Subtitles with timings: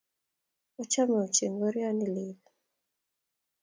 [0.81, 2.39] achame ochei ngorioni leel